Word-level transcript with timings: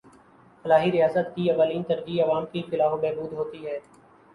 فلاحی 0.65 0.91
ریاست 0.91 1.35
کی 1.35 1.49
اولین 1.51 1.83
ترجیح 1.83 2.23
عوام 2.23 2.45
کی 2.51 2.61
فلاح 2.69 2.91
و 2.91 2.97
بہبود 2.97 3.33
ہوتی 3.33 3.65
ہے 3.67 3.79